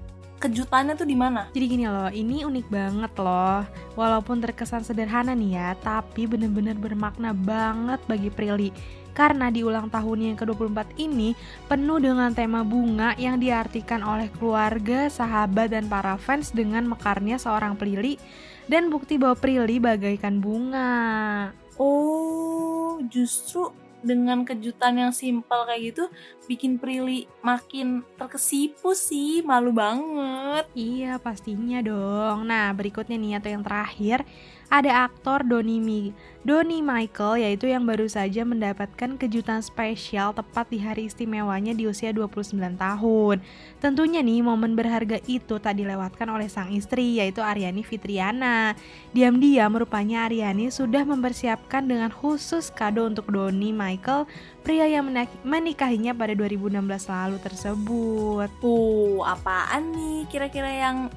kejutannya 0.41 0.97
tuh 0.97 1.05
di 1.05 1.13
mana? 1.13 1.45
Jadi 1.53 1.65
gini 1.69 1.85
loh, 1.85 2.09
ini 2.09 2.41
unik 2.41 2.67
banget 2.73 3.13
loh. 3.21 3.61
Walaupun 3.93 4.41
terkesan 4.41 4.81
sederhana 4.81 5.37
nih 5.37 5.51
ya, 5.53 5.69
tapi 5.77 6.25
bener-bener 6.25 6.73
bermakna 6.73 7.37
banget 7.37 8.01
bagi 8.09 8.33
Prilly. 8.33 8.73
Karena 9.13 9.51
di 9.53 9.61
ulang 9.61 9.91
tahunnya 9.91 10.33
yang 10.33 10.39
ke-24 10.39 10.97
ini 10.97 11.35
penuh 11.67 11.99
dengan 11.99 12.31
tema 12.33 12.65
bunga 12.65 13.13
yang 13.19 13.37
diartikan 13.37 14.01
oleh 14.01 14.31
keluarga, 14.33 15.11
sahabat, 15.11 15.75
dan 15.75 15.85
para 15.85 16.17
fans 16.17 16.49
dengan 16.49 16.89
mekarnya 16.89 17.37
seorang 17.37 17.77
Prilly 17.77 18.17
dan 18.65 18.87
bukti 18.87 19.19
bahwa 19.19 19.35
Prilly 19.37 19.77
bagaikan 19.83 20.39
bunga. 20.39 21.51
Oh, 21.75 23.03
justru 23.11 23.67
dengan 24.01 24.43
kejutan 24.43 24.97
yang 24.97 25.13
simpel 25.13 25.65
kayak 25.65 25.93
gitu 25.93 26.03
bikin 26.49 26.75
Prilly 26.81 27.29
makin 27.45 28.03
terkesipu 28.17 28.91
sih, 28.91 29.45
malu 29.45 29.71
banget. 29.71 30.67
Iya, 30.75 31.21
pastinya 31.21 31.79
dong. 31.79 32.49
Nah, 32.49 32.73
berikutnya 32.75 33.15
nih 33.15 33.39
atau 33.39 33.49
yang 33.53 33.63
terakhir 33.63 34.27
ada 34.71 35.03
aktor 35.11 35.43
Doni 35.43 35.83
Mi 35.83 36.15
Doni 36.41 36.81
Michael 36.81 37.45
yaitu 37.45 37.69
yang 37.69 37.85
baru 37.85 38.09
saja 38.09 38.41
mendapatkan 38.41 39.13
kejutan 39.13 39.61
spesial 39.61 40.33
tepat 40.33 40.73
di 40.73 40.81
hari 40.81 41.05
istimewanya 41.05 41.77
di 41.77 41.85
usia 41.85 42.09
29 42.09 42.57
tahun. 42.81 43.45
Tentunya 43.77 44.25
nih 44.25 44.41
momen 44.41 44.73
berharga 44.73 45.21
itu 45.29 45.61
tak 45.61 45.77
dilewatkan 45.77 46.25
oleh 46.33 46.49
sang 46.49 46.73
istri 46.73 47.21
yaitu 47.21 47.45
Aryani 47.45 47.85
Fitriana. 47.85 48.73
Diam-diam 49.13 49.69
rupanya 49.77 50.25
Aryani 50.25 50.73
sudah 50.73 51.05
mempersiapkan 51.05 51.85
dengan 51.85 52.09
khusus 52.09 52.73
kado 52.73 53.05
untuk 53.05 53.29
Doni 53.29 53.69
Michael 53.69 54.25
pria 54.65 54.89
yang 54.89 55.13
menikahinya 55.45 56.17
pada 56.17 56.33
2016 56.33 56.81
lalu 57.05 57.37
tersebut. 57.37 58.49
Uh, 58.65 59.21
apaan 59.29 59.93
nih 59.93 60.25
kira-kira 60.25 60.73
yang 60.73 61.13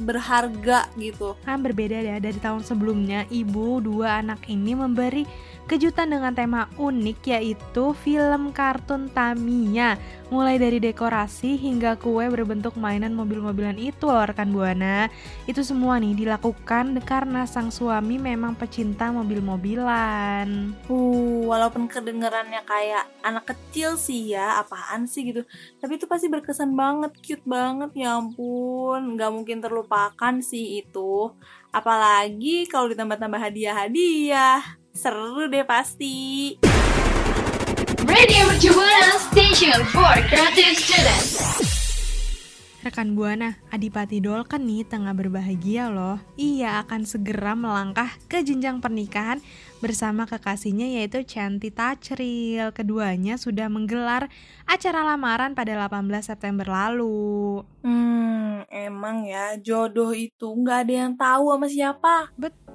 berharga 0.00 0.88
gitu. 0.96 1.36
Kan 1.44 1.64
berbeda 1.64 2.00
ya 2.00 2.16
dari 2.20 2.36
tahun 2.36 2.62
sebelumnya, 2.64 3.24
ibu 3.32 3.80
dua 3.80 4.20
anak 4.24 4.46
ini 4.48 4.76
memberi 4.76 5.24
kejutan 5.66 6.14
dengan 6.14 6.32
tema 6.32 6.70
unik 6.78 7.18
yaitu 7.26 7.92
film 8.04 8.54
kartun 8.54 9.10
Tamiya. 9.10 9.98
Mulai 10.26 10.58
dari 10.58 10.82
dekorasi 10.82 11.54
hingga 11.54 11.94
kue 12.02 12.26
berbentuk 12.26 12.74
mainan 12.74 13.14
mobil-mobilan 13.14 13.78
itu 13.78 14.10
loh 14.10 14.26
rekan 14.26 14.50
Buana. 14.50 15.06
Itu 15.46 15.62
semua 15.62 16.02
nih 16.02 16.18
dilakukan 16.18 16.98
karena 17.06 17.46
sang 17.46 17.70
suami 17.70 18.18
memang 18.18 18.58
pecinta 18.58 19.14
mobil-mobilan. 19.14 20.74
Uh, 20.90 21.46
walaupun 21.46 21.86
kedengarannya 21.86 22.58
kayak 22.66 23.06
anak 23.22 23.54
kecil 23.54 23.94
sih 23.94 24.34
ya, 24.34 24.58
apaan 24.58 25.06
sih 25.06 25.30
gitu. 25.30 25.46
Tapi 25.78 25.94
itu 25.94 26.10
pasti 26.10 26.26
berkesan 26.26 26.74
banget, 26.74 27.14
cute 27.22 27.46
banget 27.46 27.94
ya 27.94 28.18
ampun. 28.18 29.14
Gak 29.14 29.30
mungkin 29.30 29.62
terlupakan 29.62 30.34
sih 30.42 30.82
itu. 30.82 31.30
Apalagi 31.70 32.66
kalau 32.66 32.90
ditambah-tambah 32.90 33.38
hadiah-hadiah. 33.38 34.58
Seru 34.90 35.46
deh 35.46 35.62
pasti. 35.62 36.56
Radio 38.16 38.48
Buana 38.72 39.20
Station 39.28 39.76
for 39.92 40.16
Creative 40.32 40.72
Students. 40.72 41.36
Rekan 42.80 43.12
Buana, 43.12 43.60
Adipati 43.68 44.24
Dolken 44.24 44.64
nih 44.64 44.88
tengah 44.88 45.12
berbahagia 45.12 45.92
loh. 45.92 46.16
Ia 46.40 46.80
akan 46.80 47.04
segera 47.04 47.52
melangkah 47.52 48.08
ke 48.24 48.40
jenjang 48.40 48.80
pernikahan 48.80 49.44
bersama 49.84 50.24
kekasihnya 50.24 50.96
yaitu 50.96 51.28
Chanti 51.28 51.68
Tachril. 51.68 52.72
Keduanya 52.72 53.36
sudah 53.36 53.68
menggelar 53.68 54.32
acara 54.64 55.04
lamaran 55.04 55.52
pada 55.52 55.76
18 55.76 56.08
September 56.24 56.64
lalu. 56.64 57.60
Hmm, 57.84 58.64
emang 58.72 59.28
ya 59.28 59.60
jodoh 59.60 60.16
itu 60.16 60.56
nggak 60.56 60.88
ada 60.88 60.94
yang 61.04 61.12
tahu 61.20 61.52
sama 61.52 61.68
siapa. 61.68 62.32
Betul, 62.40 62.65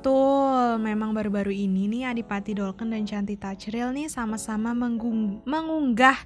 memang 0.81 1.13
baru-baru 1.13 1.53
ini 1.53 1.85
nih 1.85 2.09
Adipati 2.09 2.57
Dolken 2.57 2.89
dan 2.89 3.05
Chanti 3.05 3.37
Tachril 3.37 3.93
nih 3.93 4.09
sama-sama 4.09 4.73
mengunggah 5.45 6.17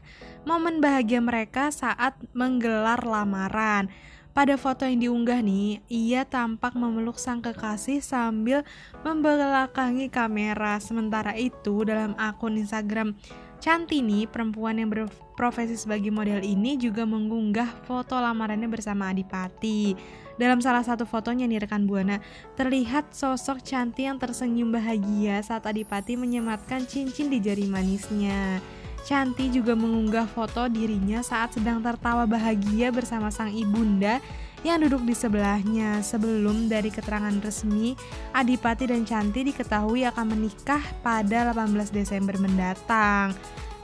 momen 0.48 0.80
bahagia 0.80 1.20
mereka 1.20 1.68
saat 1.76 2.16
menggelar 2.32 3.04
lamaran. 3.04 3.92
Pada 4.32 4.60
foto 4.60 4.84
yang 4.84 5.00
diunggah 5.00 5.40
nih, 5.40 5.80
ia 5.88 6.28
tampak 6.28 6.76
memeluk 6.76 7.16
sang 7.20 7.40
kekasih 7.40 8.04
sambil 8.04 8.68
membelakangi 9.04 10.12
kamera. 10.12 10.76
Sementara 10.84 11.36
itu, 11.40 11.88
dalam 11.88 12.16
akun 12.20 12.60
Instagram 12.60 13.16
Chanti 13.64 14.04
nih, 14.04 14.28
perempuan 14.28 14.78
yang 14.78 14.92
berprofesi 14.92 15.80
sebagai 15.80 16.12
model 16.12 16.44
ini 16.44 16.76
juga 16.76 17.08
mengunggah 17.08 17.88
foto 17.88 18.20
lamarannya 18.20 18.68
bersama 18.68 19.10
Adipati. 19.10 19.96
Dalam 20.36 20.60
salah 20.60 20.84
satu 20.84 21.08
fotonya 21.08 21.48
nih 21.48 21.64
rekan 21.64 21.88
Buana, 21.88 22.20
terlihat 22.60 23.16
sosok 23.16 23.64
Chanti 23.64 24.04
yang 24.04 24.20
tersenyum 24.20 24.68
bahagia 24.68 25.40
saat 25.40 25.64
Adipati 25.64 26.20
menyematkan 26.20 26.84
cincin 26.84 27.32
di 27.32 27.40
jari 27.40 27.64
manisnya. 27.72 28.60
Chanti 29.06 29.54
juga 29.54 29.78
mengunggah 29.78 30.26
foto 30.26 30.66
dirinya 30.66 31.22
saat 31.22 31.54
sedang 31.56 31.80
tertawa 31.80 32.26
bahagia 32.26 32.90
bersama 32.90 33.30
sang 33.30 33.54
ibunda 33.54 34.18
yang 34.66 34.82
duduk 34.82 35.06
di 35.06 35.14
sebelahnya. 35.14 36.02
Sebelum 36.02 36.68
dari 36.68 36.90
keterangan 36.90 37.38
resmi, 37.40 37.94
Adipati 38.34 38.90
dan 38.90 39.06
Chanti 39.06 39.46
diketahui 39.46 40.04
akan 40.10 40.36
menikah 40.36 40.82
pada 41.06 41.54
18 41.54 41.94
Desember 41.94 42.36
mendatang. 42.42 43.32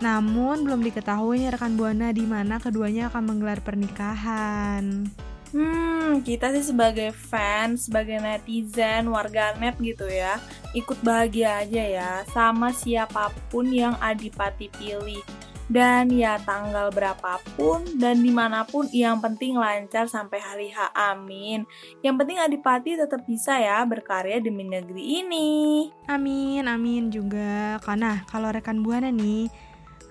Namun 0.02 0.66
belum 0.66 0.82
diketahui 0.82 1.48
rekan 1.54 1.78
Buana 1.78 2.10
di 2.10 2.26
mana 2.26 2.58
keduanya 2.58 3.14
akan 3.14 3.24
menggelar 3.24 3.62
pernikahan. 3.62 5.06
Hmm, 5.52 6.24
kita 6.24 6.56
sih 6.56 6.72
sebagai 6.72 7.12
fans, 7.12 7.92
sebagai 7.92 8.24
netizen, 8.24 9.12
warganet 9.12 9.76
gitu 9.84 10.08
ya, 10.08 10.40
ikut 10.72 11.04
bahagia 11.04 11.60
aja 11.60 11.84
ya 11.84 12.12
sama 12.32 12.72
siapa 12.72 13.36
pun 13.52 13.68
yang 13.68 14.00
Adipati 14.00 14.72
pilih. 14.72 15.20
Dan 15.72 16.12
ya 16.12 16.36
tanggal 16.44 16.92
berapapun 16.92 17.96
dan 17.96 18.20
di 18.20 18.28
mana 18.28 18.68
pun 18.68 18.92
yang 18.92 19.24
penting 19.24 19.56
lancar 19.56 20.04
sampai 20.04 20.44
hari 20.44 20.68
H, 20.68 20.92
amin. 20.92 21.64
Yang 22.04 22.16
penting 22.20 22.38
Adipati 22.44 23.00
tetap 23.00 23.24
bisa 23.24 23.56
ya 23.56 23.80
berkarya 23.88 24.44
demi 24.44 24.68
negeri 24.68 25.24
ini. 25.24 25.88
Amin, 26.12 26.68
amin 26.68 27.08
juga. 27.08 27.80
Karena 27.88 28.20
kalau 28.28 28.52
rekan 28.52 28.84
Buana 28.84 29.16
nih, 29.16 29.48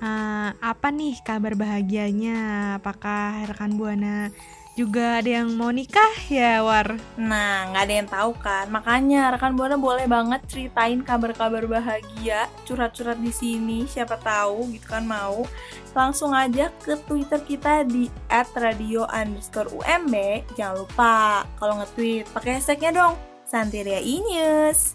eh, 0.00 0.50
apa 0.56 0.88
nih 0.88 1.20
kabar 1.20 1.52
bahagianya? 1.52 2.36
Apakah 2.80 3.44
rekan 3.44 3.76
Buana 3.76 4.32
juga 4.78 5.18
ada 5.18 5.42
yang 5.42 5.52
mau 5.58 5.74
nikah 5.74 6.14
ya, 6.30 6.62
War? 6.62 6.94
Nah, 7.18 7.70
nggak 7.70 7.82
ada 7.84 7.94
yang 7.94 8.08
tahu 8.08 8.30
kan. 8.38 8.66
Makanya 8.70 9.34
rekan 9.34 9.58
Buana 9.58 9.76
boleh 9.76 10.06
banget 10.06 10.40
ceritain 10.46 11.02
kabar-kabar 11.02 11.66
bahagia, 11.66 12.46
curhat-curhat 12.64 13.18
di 13.18 13.34
sini. 13.34 13.84
Siapa 13.90 14.16
tahu 14.22 14.70
gitu 14.72 14.86
kan 14.86 15.04
mau. 15.04 15.44
Langsung 15.90 16.30
aja 16.32 16.70
ke 16.80 16.94
Twitter 17.04 17.42
kita 17.42 17.82
di 17.82 18.06
@radio_umb. 18.30 20.14
Jangan 20.54 20.76
lupa 20.78 21.44
kalau 21.58 21.82
nge-tweet 21.82 22.30
pakai 22.30 22.62
hashtagnya 22.62 22.90
dong. 22.94 23.14
Santeria 23.50 23.98
Inews. 23.98 24.94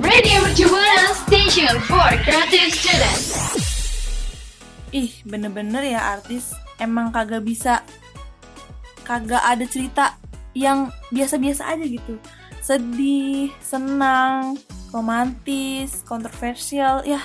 Radio 0.00 0.40
Buana 0.66 1.12
Station 1.28 1.76
for 1.84 2.10
Creative 2.24 2.72
Students. 2.72 3.26
Ih, 4.92 5.12
bener-bener 5.24 5.84
ya 5.84 6.16
artis 6.16 6.52
emang 6.76 7.14
kagak 7.14 7.46
bisa 7.46 7.80
kagak 9.02 9.42
ada 9.42 9.64
cerita 9.66 10.16
yang 10.52 10.92
biasa-biasa 11.10 11.74
aja 11.74 11.84
gitu. 11.84 12.16
Sedih, 12.62 13.50
senang, 13.58 14.56
romantis, 14.94 16.04
kontroversial, 16.06 17.02
ya 17.02 17.18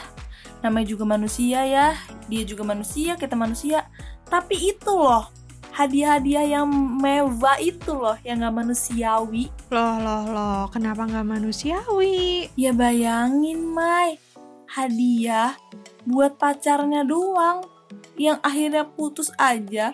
namanya 0.65 0.97
juga 0.97 1.05
manusia 1.05 1.61
ya. 1.67 1.93
Dia 2.31 2.43
juga 2.47 2.65
manusia, 2.65 3.13
kita 3.15 3.37
manusia. 3.37 3.85
Tapi 4.27 4.75
itu 4.75 4.91
loh, 4.91 5.29
hadiah-hadiah 5.77 6.57
yang 6.57 6.67
mewah 6.97 7.61
itu 7.61 7.93
loh 7.93 8.17
yang 8.25 8.41
gak 8.41 8.55
manusiawi. 8.65 9.53
Loh, 9.69 9.95
loh, 10.01 10.23
loh, 10.31 10.63
kenapa 10.73 11.05
nggak 11.05 11.27
manusiawi? 11.27 12.49
Ya 12.57 12.73
bayangin, 12.73 13.61
Mai. 13.71 14.17
Hadiah 14.67 15.55
buat 16.03 16.35
pacarnya 16.41 17.05
doang. 17.05 17.63
Yang 18.17 18.41
akhirnya 18.41 18.83
putus 18.83 19.29
aja 19.37 19.93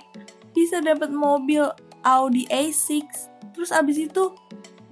bisa 0.53 0.79
dapat 0.79 1.09
mobil 1.09 1.65
Audi 2.05 2.45
A6. 2.47 3.29
Terus 3.53 3.69
abis 3.73 3.97
itu 4.09 4.33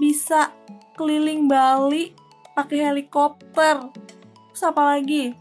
bisa 0.01 0.49
keliling 0.97 1.45
Bali 1.45 2.13
pakai 2.57 2.91
helikopter. 2.91 3.89
Terus 4.51 4.63
apa 4.65 4.97
lagi? 4.97 5.33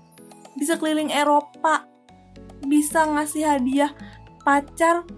Bisa 0.55 0.77
keliling 0.77 1.11
Eropa. 1.11 1.89
Bisa 2.65 3.09
ngasih 3.09 3.45
hadiah 3.49 3.93
pacar 4.45 5.09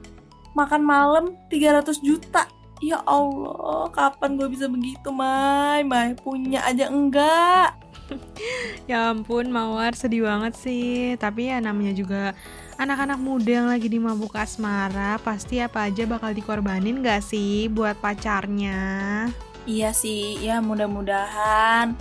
makan 0.55 0.83
malam 0.85 1.25
300 1.51 1.99
juta. 2.01 2.47
Ya 2.83 2.99
Allah, 3.07 3.87
kapan 3.95 4.35
gue 4.35 4.51
bisa 4.51 4.67
begitu, 4.67 5.15
Mai? 5.15 5.87
Mai 5.87 6.19
punya 6.19 6.67
aja 6.67 6.91
enggak. 6.91 7.79
Ya 8.91 9.15
ampun, 9.15 9.49
Mawar 9.55 9.95
sedih 9.95 10.27
banget 10.27 10.59
sih. 10.59 11.15
Tapi 11.17 11.55
ya 11.55 11.63
namanya 11.63 11.95
juga 11.95 12.35
anak-anak 12.79 13.19
muda 13.21 13.51
yang 13.63 13.69
lagi 13.69 13.89
di 13.91 13.99
mabuk 14.01 14.37
asmara, 14.37 15.21
pasti 15.21 15.59
apa 15.61 15.89
aja 15.89 16.09
bakal 16.09 16.33
dikorbanin 16.33 17.03
gak 17.05 17.25
sih 17.25 17.69
buat 17.69 17.99
pacarnya? 18.01 19.29
Iya 19.69 19.95
sih, 19.95 20.41
ya 20.43 20.59
mudah-mudahan 20.59 21.95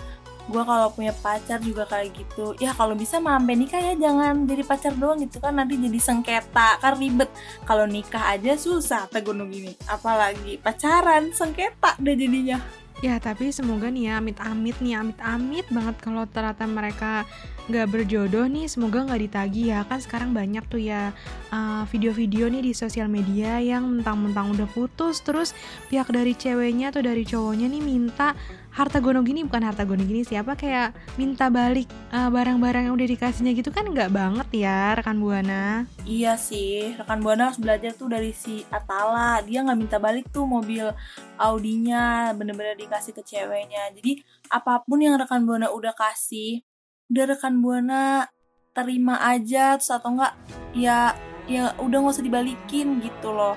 gue 0.49 0.63
kalau 0.67 0.91
punya 0.91 1.13
pacar 1.15 1.63
juga 1.63 1.87
kayak 1.87 2.11
gitu. 2.11 2.57
Ya 2.59 2.75
kalau 2.75 2.97
bisa 2.97 3.23
sampai 3.23 3.55
nikah 3.55 3.79
ya 3.79 3.93
jangan 3.95 4.43
jadi 4.43 4.63
pacar 4.67 4.93
doang 4.97 5.21
gitu 5.23 5.39
kan 5.39 5.55
nanti 5.55 5.79
jadi 5.79 5.99
sengketa 6.01 6.81
kan 6.83 6.99
ribet. 6.99 7.31
Kalau 7.63 7.87
nikah 7.87 8.35
aja 8.35 8.59
susah 8.59 9.07
gunung 9.23 9.53
gini, 9.53 9.77
apalagi 9.87 10.59
pacaran 10.59 11.31
sengketa 11.31 11.95
deh 12.01 12.17
jadinya. 12.17 12.59
Ya 13.01 13.17
tapi 13.17 13.49
semoga 13.49 13.89
nih 13.89 14.13
ya 14.13 14.21
amit-amit 14.21 14.77
nih 14.77 14.93
amit-amit 14.93 15.65
banget 15.73 15.97
kalau 16.05 16.29
ternyata 16.29 16.69
mereka 16.69 17.25
nggak 17.65 17.89
berjodoh 17.89 18.45
nih 18.45 18.69
semoga 18.69 19.09
nggak 19.09 19.21
ditagih 19.25 19.65
ya. 19.73 19.81
Kan 19.89 20.05
sekarang 20.05 20.37
banyak 20.37 20.61
tuh 20.69 20.77
ya 20.77 21.09
uh, 21.49 21.83
video-video 21.89 22.45
nih 22.53 22.61
di 22.61 22.73
sosial 22.77 23.09
media 23.09 23.57
yang 23.57 23.89
mentang-mentang 23.89 24.53
udah 24.53 24.69
putus 24.69 25.17
terus 25.25 25.57
pihak 25.89 26.13
dari 26.13 26.37
ceweknya 26.37 26.93
atau 26.93 27.01
dari 27.01 27.25
cowoknya 27.25 27.73
nih 27.73 27.81
minta 27.81 28.37
harta 28.71 29.03
gono 29.03 29.19
gini 29.21 29.43
bukan 29.43 29.67
harta 29.67 29.83
gono 29.83 30.07
gini 30.07 30.23
siapa 30.23 30.55
kayak 30.55 30.95
minta 31.19 31.51
balik 31.51 31.91
uh, 32.15 32.31
barang-barang 32.31 32.87
yang 32.87 32.95
udah 32.95 33.07
dikasihnya 33.07 33.51
gitu 33.51 33.69
kan 33.69 33.83
nggak 33.83 34.15
banget 34.15 34.47
ya 34.63 34.95
rekan 34.95 35.19
buana 35.19 35.83
Iya 36.01 36.33
sih, 36.33 36.97
rekan 36.97 37.21
Buana 37.21 37.49
harus 37.49 37.61
belajar 37.61 37.93
tuh 37.93 38.09
dari 38.09 38.33
si 38.33 38.65
Atala. 38.73 39.39
Dia 39.45 39.61
nggak 39.61 39.79
minta 39.79 39.97
balik 40.01 40.33
tuh 40.33 40.49
mobil 40.49 40.89
Audinya, 41.37 42.33
bener-bener 42.33 42.73
dikasih 42.73 43.13
ke 43.13 43.21
ceweknya. 43.21 43.93
Jadi 43.93 44.17
apa 44.49 44.81
pun 44.81 44.97
yang 44.97 45.15
rekan 45.21 45.45
Buana 45.45 45.69
udah 45.69 45.93
kasih, 45.93 46.65
udah 47.13 47.37
rekan 47.37 47.61
Buana 47.61 48.25
terima 48.73 49.21
aja, 49.21 49.77
terus 49.77 49.93
atau 49.93 50.09
enggak 50.17 50.33
ya 50.73 51.13
ya 51.45 51.75
udah 51.77 51.97
nggak 52.01 52.15
usah 52.17 52.25
dibalikin 52.25 52.97
gitu 52.99 53.29
loh. 53.29 53.53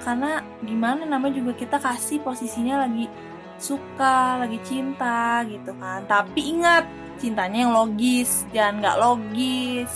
Karena 0.00 0.40
gimana 0.64 1.04
namanya 1.04 1.42
juga 1.42 1.52
kita 1.52 1.76
kasih 1.76 2.24
posisinya 2.24 2.86
lagi 2.86 3.10
suka, 3.58 4.40
lagi 4.40 4.58
cinta 4.64 5.44
gitu 5.44 5.74
kan. 5.76 6.06
Tapi 6.06 6.58
ingat, 6.58 6.86
cintanya 7.18 7.68
yang 7.68 7.74
logis, 7.74 8.46
jangan 8.54 8.74
nggak 8.80 8.98
logis. 9.02 9.90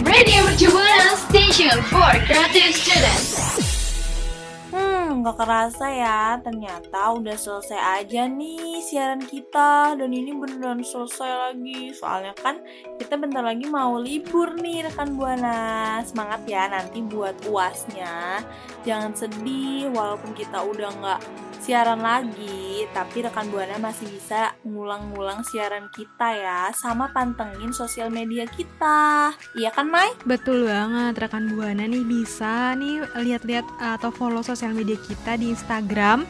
Radio 0.00 0.38
Mercu 0.48 0.68
Buana 0.72 1.14
Station 1.28 1.76
for 1.92 2.10
Creative 2.26 2.74
Students. 2.74 3.69
Hmm, 4.70 5.26
nggak 5.26 5.34
kerasa 5.42 5.90
ya, 5.90 6.38
ternyata 6.38 7.10
udah 7.18 7.34
selesai 7.34 8.06
aja 8.06 8.30
nih 8.30 8.78
siaran 8.78 9.18
kita 9.18 9.98
dan 9.98 10.10
ini 10.14 10.30
beneran 10.30 10.86
selesai 10.86 11.50
lagi. 11.50 11.90
Soalnya 11.90 12.30
kan 12.38 12.62
kita 12.94 13.18
bentar 13.18 13.42
lagi 13.42 13.66
mau 13.66 13.98
libur 13.98 14.54
nih 14.54 14.86
rekan 14.86 15.18
Buana. 15.18 15.98
Semangat 16.06 16.46
ya 16.46 16.70
nanti 16.70 17.02
buat 17.02 17.34
uasnya. 17.50 18.46
Jangan 18.86 19.10
sedih 19.18 19.90
walaupun 19.90 20.38
kita 20.38 20.62
udah 20.62 20.90
nggak 21.02 21.20
siaran 21.58 22.06
lagi, 22.06 22.86
tapi 22.94 23.26
rekan 23.26 23.50
Buana 23.50 23.74
masih 23.82 24.06
bisa 24.06 24.49
ngulang-ngulang 24.64 25.40
siaran 25.46 25.88
kita 25.92 26.28
ya, 26.36 26.60
sama 26.76 27.08
pantengin 27.10 27.72
sosial 27.72 28.12
media 28.12 28.44
kita. 28.44 29.32
Iya 29.56 29.70
kan, 29.72 29.88
Mai? 29.88 30.12
Betul 30.28 30.68
banget 30.68 31.16
rekan 31.16 31.52
Buana 31.56 31.88
nih 31.88 32.04
bisa 32.04 32.76
nih 32.76 33.04
lihat-lihat 33.16 33.66
atau 33.80 34.12
follow 34.12 34.44
sosial 34.44 34.76
media 34.76 35.00
kita 35.00 35.40
di 35.40 35.52
Instagram 35.52 36.28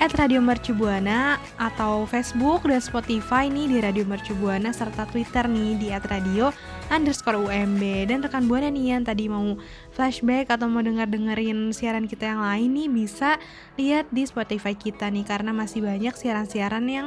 at 0.00 0.16
Radio 0.16 0.40
Mercu 0.40 0.72
Buana 0.72 1.36
atau 1.60 2.08
Facebook 2.08 2.64
dan 2.64 2.80
Spotify 2.80 3.52
nih 3.52 3.68
di 3.68 3.76
Radio 3.84 4.08
Mercu 4.08 4.32
Buana 4.32 4.72
serta 4.72 5.04
Twitter 5.04 5.44
nih 5.44 5.76
di 5.76 5.88
at 5.92 6.08
Radio 6.08 6.48
underscore 6.88 7.36
UMB 7.36 8.08
dan 8.08 8.24
rekan 8.24 8.48
Buana 8.48 8.72
nih 8.72 8.96
yang 8.96 9.04
tadi 9.04 9.28
mau 9.28 9.60
flashback 9.92 10.48
atau 10.48 10.72
mau 10.72 10.80
denger 10.80 11.04
dengerin 11.04 11.76
siaran 11.76 12.08
kita 12.08 12.32
yang 12.32 12.40
lain 12.40 12.72
nih 12.72 12.88
bisa 12.88 13.36
lihat 13.76 14.08
di 14.08 14.24
Spotify 14.24 14.72
kita 14.72 15.12
nih 15.12 15.28
karena 15.28 15.52
masih 15.52 15.84
banyak 15.84 16.16
siaran-siaran 16.16 16.88
yang 16.88 17.06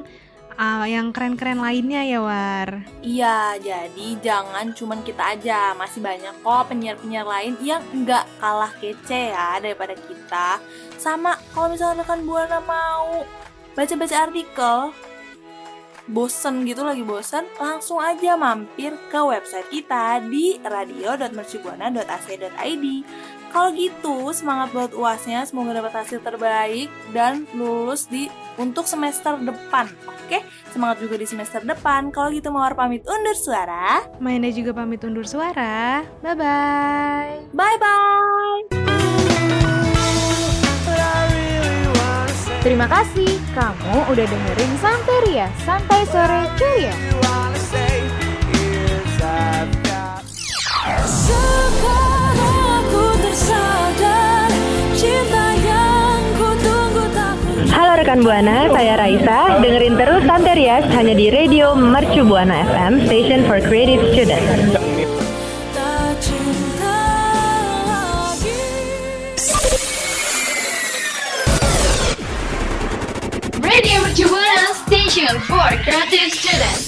uh, 0.57 0.85
yang 0.87 1.13
keren-keren 1.13 1.61
lainnya 1.61 2.03
ya 2.05 2.19
War. 2.21 2.69
Iya, 3.01 3.57
jadi 3.61 4.07
jangan 4.21 4.73
cuman 4.73 5.03
kita 5.05 5.23
aja, 5.37 5.73
masih 5.77 6.01
banyak 6.01 6.33
kok 6.41 6.67
penyiar-penyiar 6.69 7.27
lain 7.27 7.57
yang 7.61 7.83
nggak 7.91 8.25
kalah 8.37 8.71
kece 8.77 9.33
ya 9.33 9.59
daripada 9.59 9.95
kita. 9.97 10.59
Sama 10.97 11.37
kalau 11.51 11.69
misalnya 11.73 12.03
rekan 12.03 12.25
Buana 12.25 12.59
mau 12.63 13.25
baca-baca 13.73 14.29
artikel, 14.29 14.93
bosen 16.07 16.63
gitu 16.67 16.83
lagi 16.83 17.03
bosen, 17.03 17.45
langsung 17.59 17.99
aja 17.99 18.35
mampir 18.35 18.93
ke 19.07 19.19
website 19.19 19.69
kita 19.71 20.19
di 20.27 20.59
radio.mercubuana.ac.id. 20.63 22.85
Kalau 23.53 23.69
gitu, 23.77 24.33
semangat 24.33 24.73
buat 24.73 24.91
UASnya, 24.97 25.45
semoga 25.45 25.77
dapat 25.77 25.93
hasil 25.93 26.25
terbaik 26.25 26.89
dan 27.13 27.45
lulus 27.53 28.09
di 28.09 28.25
untuk 28.57 28.89
semester 28.89 29.37
depan. 29.37 29.85
Oke, 30.09 30.41
semangat 30.73 31.05
juga 31.05 31.21
di 31.21 31.29
semester 31.29 31.61
depan. 31.61 32.09
Kalau 32.09 32.33
gitu 32.33 32.49
Mawar 32.49 32.73
pamit 32.73 33.05
undur 33.05 33.37
suara. 33.37 34.01
Mainnya 34.17 34.49
juga 34.49 34.73
pamit 34.73 35.05
undur 35.05 35.29
suara. 35.29 36.01
Bye-bye. 36.25 37.53
Bye-bye. 37.53 38.73
Terima 42.63 42.87
kasih 42.87 43.37
kamu 43.53 44.07
udah 44.07 44.23
dengerin 44.23 44.71
Santeria 44.79 45.51
Santai 45.67 46.07
Sore 46.07 46.47
Ceria. 46.55 46.95
Suka 51.03 52.12
Halo 57.73 57.97
rekan 57.97 58.21
Buana, 58.21 58.69
saya 58.69 58.93
Raisa. 58.93 59.57
Dengerin 59.57 59.97
terus 59.97 60.21
Santerias 60.29 60.85
hanya 60.93 61.17
di 61.17 61.33
Radio 61.33 61.73
Mercu 61.73 62.21
Buana 62.29 62.61
FM, 62.61 63.09
Station 63.09 63.41
for 63.49 63.57
Creative 63.65 64.05
Students. 64.13 64.77
Radio 73.65 73.97
Mercu 74.05 74.29
Buana, 74.29 74.77
Station 74.85 75.33
for 75.49 75.73
Creative 75.81 76.29
Students. 76.29 76.82